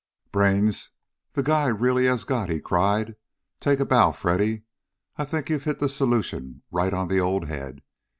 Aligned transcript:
"Brains 0.31 0.89
the 1.33 1.43
guy 1.43 1.67
really 1.67 2.05
has 2.05 2.23
got!" 2.23 2.49
he 2.49 2.59
cried. 2.59 3.15
"Take 3.59 3.79
a 3.79 3.85
bow, 3.85 4.11
Freddy. 4.13 4.63
I 5.15 5.25
think 5.25 5.47
you've 5.51 5.65
hit 5.65 5.77
the 5.77 5.87
solution 5.89 6.63
right 6.71 6.91
on 6.91 7.07
the 7.07 7.19
old 7.19 7.45
head. 7.45 7.83